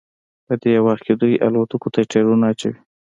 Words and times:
په 0.47 0.53
دې 0.63 0.75
وخت 0.85 1.03
کې 1.05 1.13
دوی 1.21 1.35
الوتکو 1.45 1.87
ته 1.93 2.01
ټیرونه 2.11 2.45
اچوي 2.51 2.77